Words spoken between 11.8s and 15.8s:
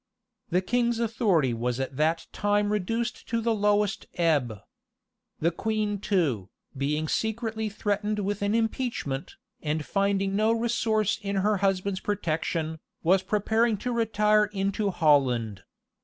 protection, was preparing to retire into Holland.